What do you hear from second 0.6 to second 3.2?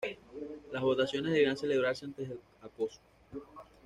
Las votaciones debían celebrarse antes del ocaso.